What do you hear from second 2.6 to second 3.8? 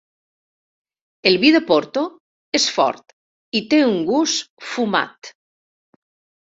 és fort i